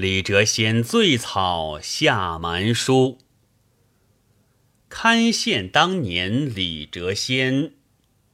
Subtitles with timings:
[0.00, 3.18] 李谪仙醉草下蛮书。
[4.88, 7.72] 堪羡当年李谪仙，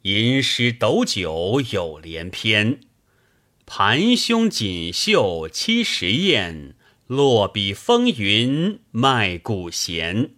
[0.03, 2.81] 吟诗斗酒有连篇。
[3.65, 10.33] 盘胸锦绣七十宴，落笔风云卖古弦。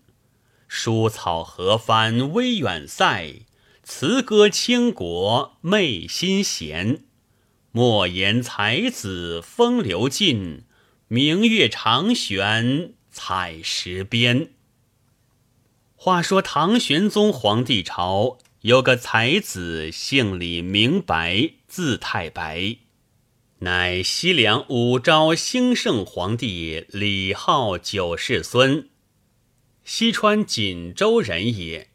[0.68, 3.40] 书草何帆微远塞，
[3.82, 7.02] 词歌倾国媚心弦。
[7.72, 10.62] 莫言才子风流尽，
[11.08, 14.50] 明月长悬采石边。
[15.94, 22.78] 话说唐玄宗皇帝朝有个才子，姓李，名白，字太白，
[23.60, 28.88] 乃西凉武昭兴圣皇帝李浩九世孙，
[29.84, 31.90] 西川锦州人也。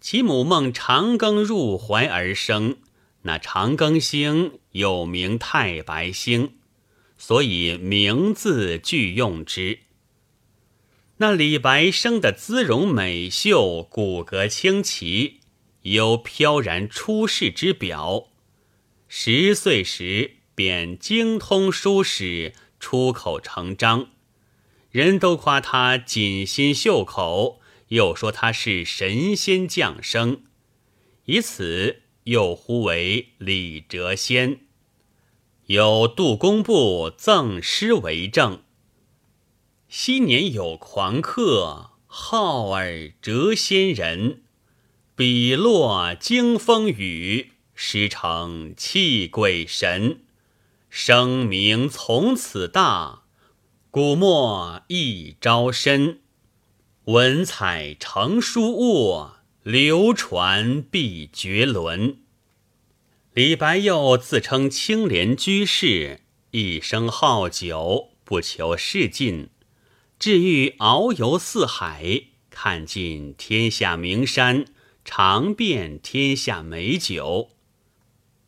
[0.00, 2.78] 其母梦长庚入怀而生，
[3.22, 6.54] 那长庚星又名太白星，
[7.18, 9.80] 所以名字俱用之。
[11.18, 15.40] 那李白生的姿容美秀，骨骼清奇，
[15.82, 18.28] 有飘然出世之表。
[19.08, 24.10] 十岁时便精通书史，出口成章，
[24.90, 30.42] 人都夸他锦心绣口，又说他是神仙降生，
[31.24, 34.65] 以此又呼为李谪仙。
[35.66, 38.62] 有杜工部赠诗为证。
[39.88, 44.42] 昔年有狂客，号尔谪仙人。
[45.16, 50.20] 笔落惊风雨，诗成泣鬼神。
[50.88, 53.22] 声名从此大，
[53.90, 56.20] 古墨一朝深。
[57.06, 62.18] 文采成书卧，流传必绝伦。
[63.36, 66.20] 李白又自称清廉居士，
[66.52, 69.50] 一生好酒，不求仕进。
[70.18, 74.64] 至欲遨游四海，看尽天下名山，
[75.04, 77.50] 尝遍天下美酒。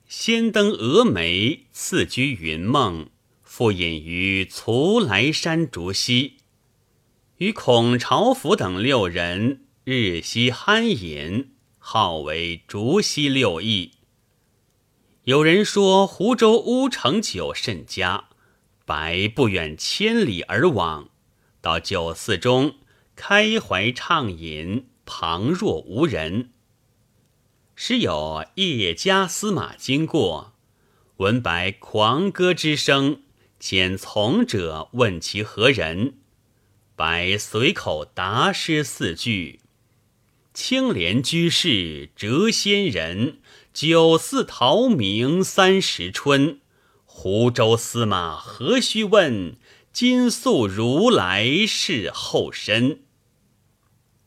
[0.07, 3.11] 先登峨眉，次居云梦，
[3.43, 6.39] 复隐于徂徕山竹溪，
[7.37, 13.91] 与孔朝甫等六人日夕酣饮，号为竹溪六义。
[15.29, 18.31] 有人说湖州乌城酒甚佳，
[18.87, 21.11] 白不远千里而往。
[21.61, 22.77] 到酒肆中
[23.15, 26.53] 开怀畅饮，旁若无人。
[27.75, 30.55] 时有叶家司马经过，
[31.19, 33.21] 闻白狂歌之声，
[33.61, 36.15] 遣从者问其何人。
[36.97, 39.61] 白随口答诗四句
[40.55, 43.41] ：“清廉居士谪仙人，
[43.81, 46.59] 酒肆陶名三十春。
[47.05, 49.57] 湖州司马何须问？”
[49.95, 53.03] 今宿如来是后身。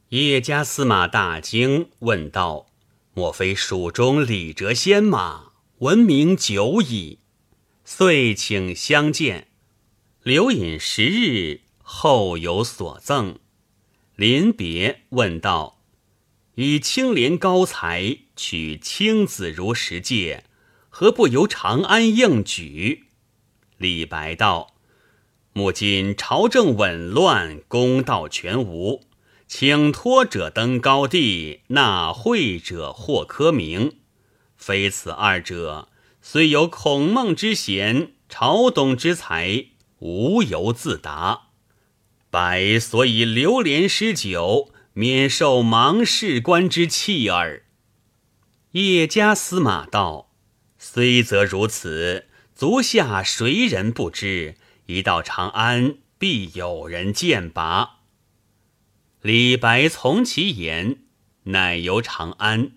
[0.07, 2.67] 叶家司马大惊，问道
[3.13, 5.51] ：“莫非蜀中李谪仙吗？
[5.79, 7.19] 闻名久矣。”
[7.83, 9.49] 遂请相见，
[10.23, 13.37] 留饮十日，后有所赠。
[14.15, 15.80] 临别问道
[16.61, 20.43] ：“以清廉高才，取青子如石戒，
[20.89, 23.05] 何不由长安应举？”
[23.77, 24.75] 李白道。
[25.53, 29.01] 目今朝政紊乱，公道全无。
[29.47, 33.97] 请托者登高地，纳贿者获科名。
[34.55, 35.89] 非此二者，
[36.21, 39.65] 虽有孔孟之贤，朝董之才，
[39.99, 41.49] 无由自达。
[42.29, 47.65] 白所以流连诗酒，免受芒士官之弃耳。
[48.71, 50.31] 叶家司马道：
[50.77, 54.55] 虽则如此，足下谁人不知？
[54.87, 57.99] 一到长安，必有人见拔。
[59.21, 61.03] 李白从其言，
[61.43, 62.71] 乃游长安。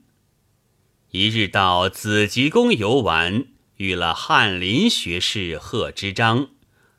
[1.11, 3.47] 一日到紫极宫游玩，
[3.77, 6.51] 遇了翰林学士贺知章，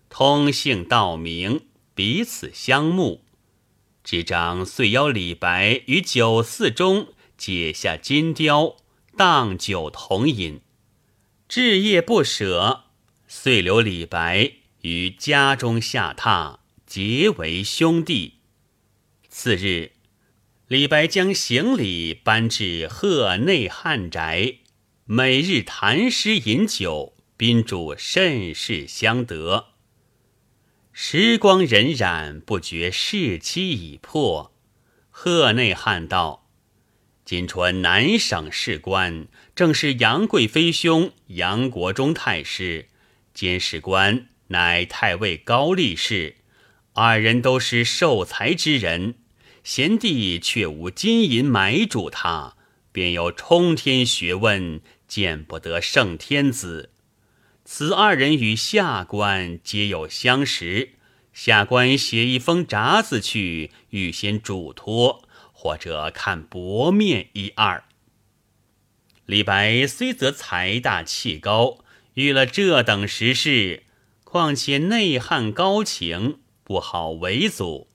[0.10, 3.25] 通姓道名，彼此相慕。
[4.06, 8.78] 执掌遂邀李白于酒肆中解下金雕，
[9.18, 10.62] 当酒同饮，
[11.50, 12.84] 至夜不舍，
[13.28, 14.54] 遂留李白。
[14.82, 18.36] 于家中下榻，结为兄弟。
[19.28, 19.94] 次日，
[20.68, 24.58] 李白将行李搬至贺内汉宅，
[25.06, 29.70] 每日谈诗饮酒，宾主甚是相得。
[30.98, 34.54] 时光荏苒，不觉世期已破。
[35.10, 36.48] 贺内汉道
[37.26, 42.88] ：“今春南省事官，正是杨贵妃兄杨国忠太师，
[43.34, 46.38] 监事官。”乃太尉高力士。
[46.94, 49.16] 二人都是受才之人，
[49.66, 52.56] 贤弟却无金银买主他，
[52.94, 56.92] 便有冲天学问，见不得圣天子。
[57.68, 60.92] 此二人与下官皆有相识，
[61.34, 67.84] 下官写一封札子去，预先嘱托，或者看薄面一二。
[69.26, 71.80] 李白虽则财大气高，
[72.14, 73.82] 遇了这等实事，
[74.24, 76.40] 况且内汉高情。
[76.64, 77.88] 不好为阻。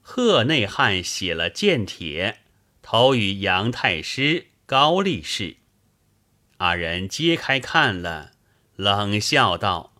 [0.00, 2.38] 贺内汉写了荐帖，
[2.80, 5.56] 投与杨太师、高力士。
[6.58, 8.31] 二人揭开看了，
[8.82, 9.94] 冷笑道：“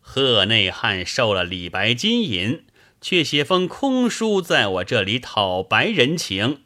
[0.00, 2.64] 贺内汉受了李白金银，
[3.00, 6.62] 却写封空书在我这里讨白人情。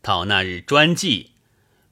[0.00, 1.32] 到那日专记，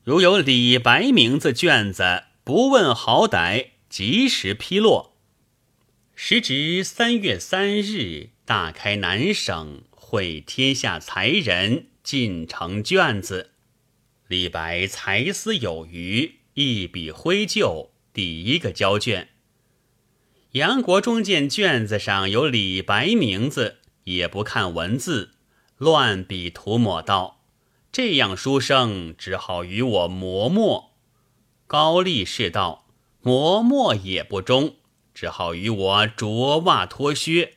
[0.03, 5.13] 如有李白名字卷子，不问好歹，及时批落。”
[6.19, 13.51] 时值三月三日，大开南省，会天下才人，进呈卷子。
[14.27, 19.29] 李白才思有余，一笔挥就，第一个交卷。
[20.53, 25.33] 杨国忠见卷子上有李白名字，也不看文字，
[25.77, 27.43] 乱笔涂抹道
[27.93, 30.93] ：“这样书生，只好与我磨墨。”
[31.69, 32.87] 高力士道
[33.21, 34.77] ：“磨墨也不中。”
[35.13, 37.57] 只好与我着袜脱靴，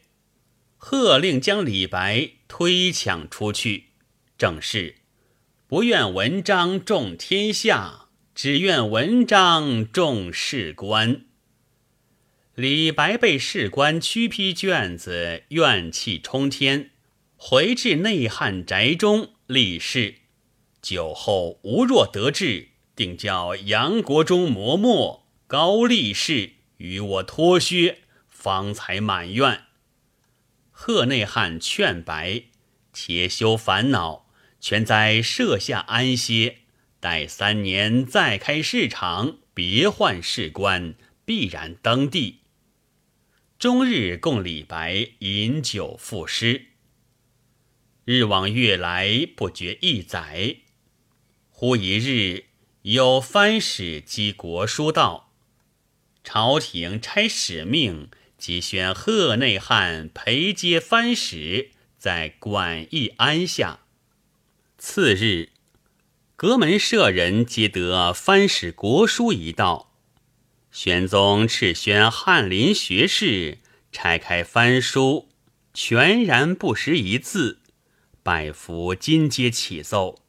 [0.76, 3.92] 喝令将李白推抢出去。
[4.38, 4.96] 正是
[5.68, 8.09] 不愿文章重天下，
[8.42, 11.26] 只愿文章重士官。
[12.56, 16.92] 李白被士官驱批卷子，怨气冲天，
[17.36, 20.20] 回至内汉宅中立誓：
[20.82, 26.52] 酒后无若得志，定叫杨国忠磨墨，高力士。
[26.78, 29.64] 与我脱靴，方才满愿。
[30.72, 32.44] 贺内汉劝白，
[32.94, 34.28] 且休烦恼，
[34.62, 36.60] 全在舍下安歇，
[37.00, 42.40] 待三年再开市场，别换士官，必然登第。
[43.58, 46.68] 终日供李白饮酒赋诗，
[48.06, 50.58] 日往月来，不觉一载。
[51.50, 52.46] 忽一日，
[52.84, 55.34] 有藩使击国书道。
[56.24, 63.80] 朝廷差使命，即选贺内汉陪接藩使，在馆驿安下。
[64.78, 65.50] 次日，
[66.40, 69.92] 阁门舍人皆得翻使国书一道，
[70.72, 73.58] 玄宗敕宣翰林学士
[73.92, 75.28] 拆开翻书，
[75.74, 77.60] 全然不识一字，
[78.24, 80.22] 百幅金阶起奏。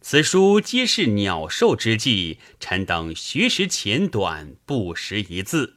[0.00, 5.74] 此书皆是鸟兽之际，臣等学识浅短，不识一字。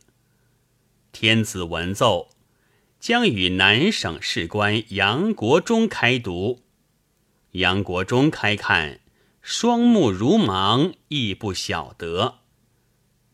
[1.11, 2.29] 天子闻奏，
[2.99, 6.61] 将与南省士官杨国忠开读。
[7.53, 9.00] 杨国忠开看，
[9.41, 12.39] 双目如芒，亦不晓得。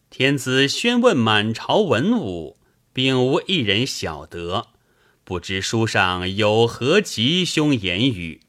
[0.10, 2.58] 天子宣问满朝文武，
[2.92, 4.68] 并无一人晓得，
[5.24, 8.42] 不知书上有何吉凶言语。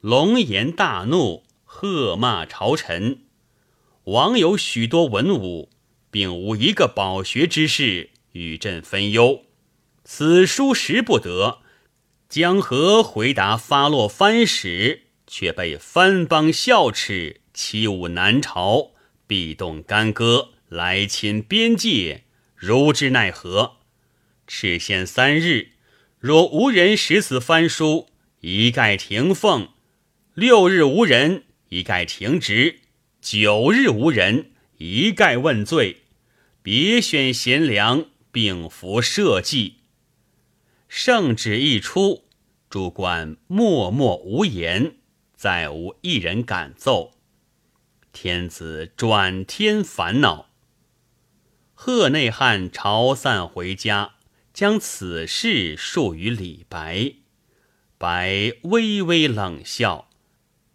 [0.00, 1.44] 龙颜大怒。
[1.70, 3.26] 喝骂朝臣，
[4.04, 5.70] 王有许多文武，
[6.10, 9.44] 并无一个饱学之士，与朕分忧。
[10.02, 11.58] 此书识不得，
[12.28, 18.90] 江河回答发落藩使，却被藩邦笑斥，欺侮南朝，
[19.28, 22.24] 必动干戈来侵边界，
[22.56, 23.76] 如之奈何？
[24.48, 25.72] 敕限三日，
[26.18, 28.08] 若无人识此藩书，
[28.40, 29.68] 一概停奉；
[30.34, 31.44] 六日无人。
[31.68, 32.80] 一概停职，
[33.20, 35.98] 九日无人，一概问罪。
[36.62, 39.74] 别选贤良，并服社稷。
[40.88, 42.24] 圣旨一出，
[42.70, 44.96] 诸官默默无言，
[45.38, 47.12] 再无一人敢奏。
[48.12, 50.50] 天子转天烦恼。
[51.74, 54.16] 贺内汉朝散回家，
[54.52, 57.12] 将此事述于李白。
[57.96, 60.08] 白微微冷笑。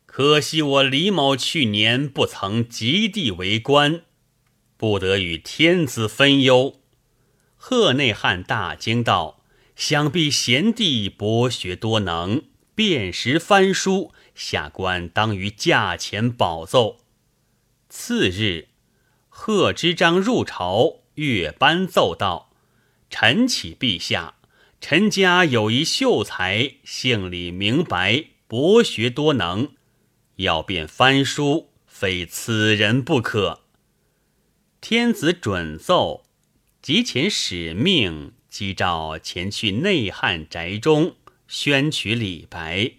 [0.05, 4.03] 可惜我李某去年不曾及第为官，
[4.77, 6.79] 不得与天子分忧。
[7.57, 9.43] 贺内汉大惊道
[9.75, 12.43] ：“想必贤弟博学多能，
[12.75, 16.99] 辨识翻书，下官当于驾前保奏。”
[17.89, 18.69] 次日，
[19.29, 22.51] 贺知章入朝，月班奏道
[23.09, 24.35] ：“臣启陛下，
[24.81, 29.73] 臣家有一秀才，姓李名白，博学多能。”
[30.37, 33.61] 要变翻书，非此人不可。
[34.81, 36.23] 天子准奏，
[36.81, 41.15] 即遣使命，即召前去内汉宅中
[41.53, 42.93] 宣取李白。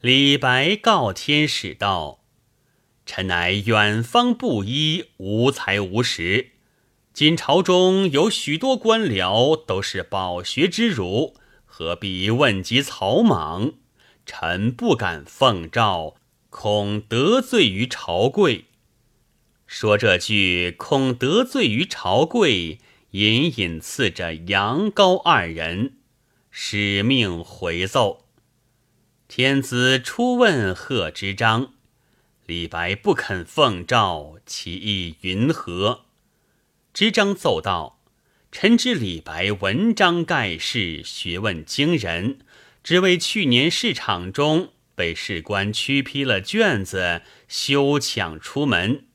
[0.00, 2.20] 李白告天使道
[3.04, 6.52] ：“臣乃远方布衣，无才无识。
[7.12, 13.74] 今朝中有许多官僚，都是饱学之儒，何必问及草莽？
[14.24, 16.16] 臣不敢奉诏，
[16.48, 18.64] 恐得罪于朝贵。”
[19.68, 22.78] 说这句，恐得罪于朝贵，
[23.10, 25.98] 隐隐刺着杨高二人。
[26.54, 28.26] 使命回奏。
[29.26, 31.72] 天子初问贺知章，
[32.44, 36.04] 李白不肯奉诏，其意云何？
[36.92, 38.02] 知章奏道
[38.52, 42.40] ：“臣知李白文章盖世，学问惊人，
[42.84, 49.06] 只为去年试场中被士官屈批了卷子，休抢出门。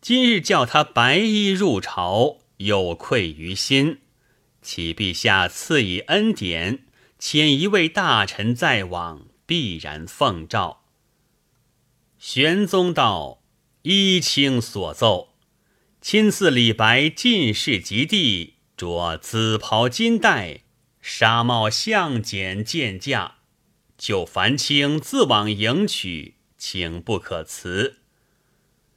[0.00, 4.00] 今日叫他白衣入朝，有愧于心。
[4.64, 6.80] 启陛下赐以恩典，
[7.20, 10.84] 遣一位大臣在往。”必然奉诏。
[12.18, 13.42] 玄宗道
[13.82, 15.34] ：“依卿所奏，
[16.00, 20.60] 亲赐李白进士及第，着紫袍金带，
[21.02, 23.34] 纱帽象剪见驾。
[23.98, 27.98] 就樊卿自往迎娶，请不可辞。”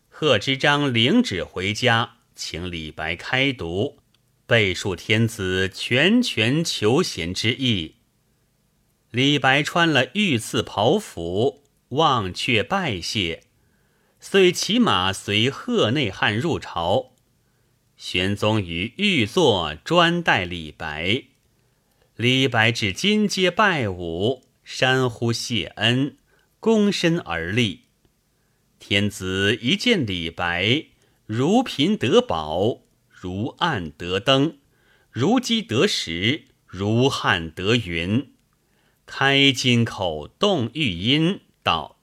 [0.08, 4.00] 贺知章领旨回家，请李白开读，
[4.48, 7.96] 备述天子全权求贤之意。
[9.12, 13.44] 李白穿了御赐袍服，忘却拜谢，
[14.22, 17.12] 遂骑马随贺内汉入朝。
[17.98, 21.24] 玄宗于御座专待李白，
[22.16, 26.16] 李白至金阶拜舞，山呼谢恩，
[26.62, 27.82] 躬身而立。
[28.80, 30.86] 天子一见李白，
[31.26, 32.82] 如贫得宝，
[33.20, 34.60] 如暗得灯，
[35.10, 38.32] 如饥得食，如旱得云。
[39.08, 41.98] 开金口，动玉音，道：“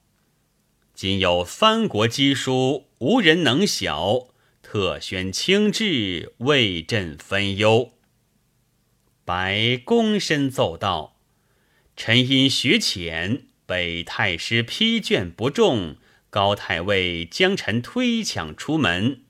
[0.93, 4.27] 今有藩国机书，无人能晓。
[4.61, 7.93] 特宣清志，为朕分忧。”
[9.23, 9.55] 白
[9.85, 11.15] 躬身奏道
[11.95, 15.95] ：“臣因学浅，北太师批卷不中，
[16.29, 19.21] 高太尉将臣推抢出门。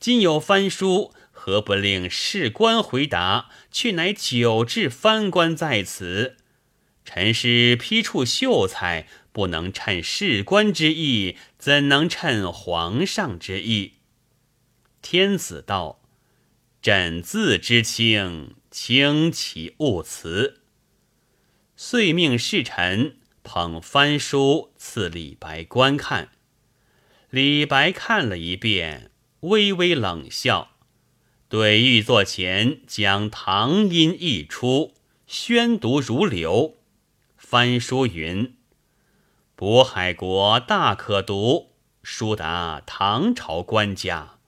[0.00, 3.50] 今有翻书，何不令士官回答？
[3.70, 6.38] 却乃久治藩官在此。”
[7.04, 13.94] 臣师批处秀才，不能趁士官之意，怎能趁皇上之意？
[15.02, 16.00] 天子道
[16.80, 20.62] ：“朕自知清，清其勿辞。”
[21.76, 26.30] 遂命侍臣捧翻书赐李白观看。
[27.28, 29.09] 李白看了一遍，
[29.40, 30.72] 微微冷笑，
[31.48, 34.92] 对御座前将唐音一出，
[35.26, 36.76] 宣读如流。
[37.38, 38.54] 翻书云
[39.56, 41.70] ：“渤海国大可读，
[42.02, 44.38] 书达唐朝官家。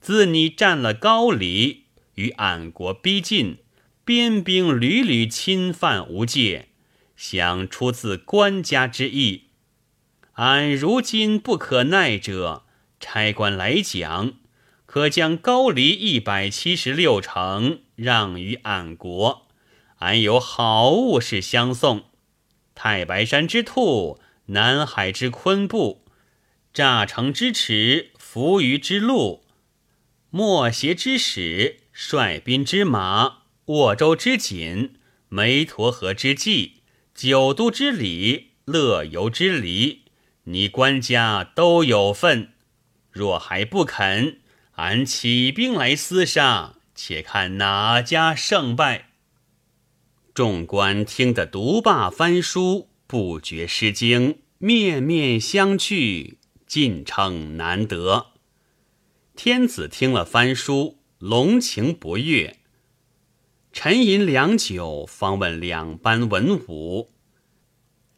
[0.00, 3.58] 自你占了高丽，与俺国逼近，
[4.04, 6.68] 边兵屡屡侵犯无界，
[7.16, 9.48] 想出自官家之意。
[10.34, 12.64] 俺如今不可奈者，
[13.00, 14.34] 差官来讲，
[14.86, 19.46] 可将高黎一百七十六城让与俺国，
[19.98, 22.04] 俺有好物事相送。”
[22.74, 26.04] 太白山之兔，南海之昆布，
[26.72, 29.42] 诈城之耻，浮鱼之鹿，
[30.30, 34.94] 莫邪之使，率兵之马，沃州之锦，
[35.30, 36.82] 湄沱河之计，
[37.14, 40.02] 九都之礼，乐游之礼，
[40.44, 42.52] 你官家都有份。
[43.18, 44.38] 若还不肯，
[44.76, 49.08] 俺起兵来厮杀，且看哪家胜败。
[50.32, 58.28] 众官听得读罢翻书，不觉失惊，面面相觑，尽称难得。
[59.34, 62.58] 天子听了翻书，龙情不悦，
[63.72, 67.10] 沉吟良久，方问两班文武：“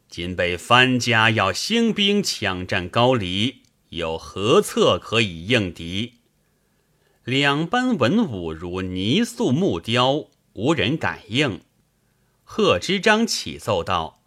[0.07, 3.60] 今被藩家要兴兵抢占高丽，
[3.91, 6.15] 有何策可以应敌？”
[7.23, 11.61] 两班文武如泥塑木雕，无人敢应。
[12.43, 14.23] 贺知章启奏道：“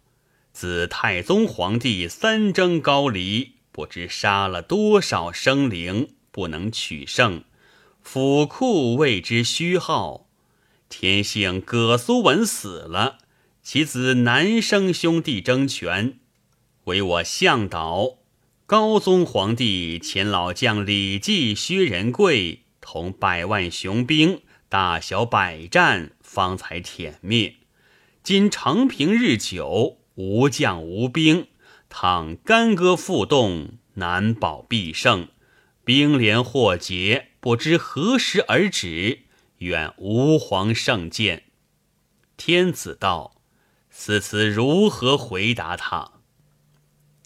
[0.53, 7.43] 自太宗皇帝三征高丽，不知杀了多少生灵，不能取胜，
[8.01, 10.27] 府库为之虚耗。
[10.87, 13.17] 天幸葛苏文死了，
[13.61, 16.19] 其子南生兄弟争权，
[16.85, 18.19] 为我向导。
[18.67, 27.57] 高宗皇帝遣老将李绩、薛仁贵同百万雄兵大小百战，方才殄灭。
[28.23, 31.45] 今长平日久，无将无兵，
[31.89, 35.27] 倘干戈复动，难保必胜。
[35.83, 39.25] 兵连祸结，不知何时而止。
[39.59, 41.43] 愿吾皇圣鉴。
[42.35, 43.35] 天子道
[43.91, 46.13] ：“此词如何回答他？”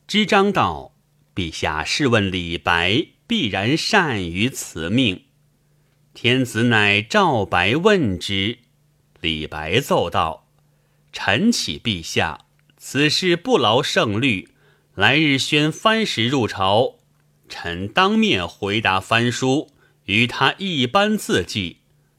[0.06, 0.96] 知章道
[1.40, 5.24] ：“陛下试问李白，必然善于辞命。”
[6.14, 8.60] 天子乃召白问之。
[9.22, 10.50] 李白奏道
[11.14, 14.50] ：“臣启陛下，此事不劳圣虑。
[14.96, 16.96] 来日宣藩时入朝，
[17.48, 19.72] 臣当面回答藩书，
[20.08, 21.78] 与他一般字迹。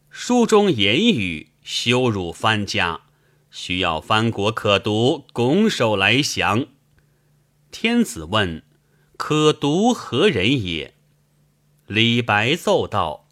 [0.09, 3.03] 书中言语羞辱藩家，
[3.51, 6.69] 需要藩国可读，拱手来降。”
[7.71, 8.63] 天子问
[9.23, 10.95] ：“可独何人也？”
[11.87, 13.29] 李白奏道：“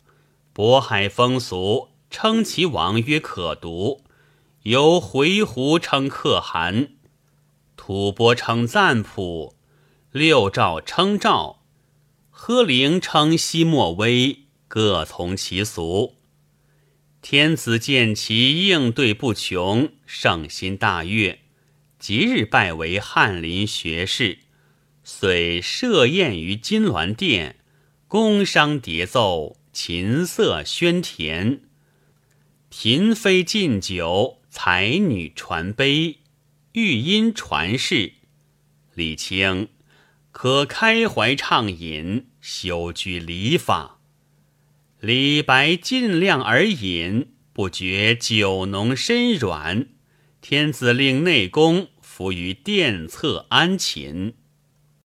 [0.55, 4.03] 渤海风俗，称其王曰可独；
[4.65, 6.91] 由回鹘称可汗，
[7.75, 9.55] 吐蕃称赞普，
[10.13, 11.63] 六诏称赵，
[12.29, 16.17] 喝陵称西莫威，各从其俗。”
[17.23, 21.41] 天子见其应对不穷，圣心大悦。
[21.99, 24.39] 即日拜为翰林学士，
[25.11, 27.57] 遂设宴于金銮殿，
[28.09, 31.63] 宫商叠奏，琴瑟喧甜，
[32.69, 36.19] 嫔妃进酒，才女传杯，
[36.73, 38.13] 玉音传世。
[38.95, 39.69] 李清
[40.31, 44.01] 可开怀畅饮，休拘礼法。
[45.01, 49.89] 李白尽量而饮，不觉酒浓身软。
[50.43, 54.35] 天子令内宫伏于殿侧安寝。